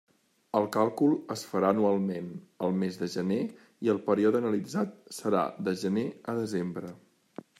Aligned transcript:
El 0.59 0.63
càlcul 0.75 1.11
es 1.35 1.41
farà 1.49 1.67
anualment, 1.73 2.31
el 2.67 2.73
mes 2.83 2.97
de 3.03 3.09
gener, 3.17 3.37
i 3.87 3.93
el 3.95 4.01
període 4.09 4.41
analitzat 4.43 4.97
serà 5.21 5.43
de 5.69 5.75
gener 5.83 6.07
a 6.35 6.39
desembre. 6.43 6.95